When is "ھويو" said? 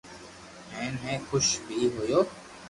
1.93-2.19